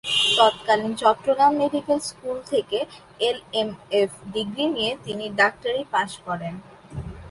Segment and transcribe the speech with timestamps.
[0.37, 2.77] তৎকালীন Chittagong medical school থেকে
[3.27, 3.69] L M
[4.01, 6.53] F degree নিয়ে তিনি ডাক্তারি পাশ করেন।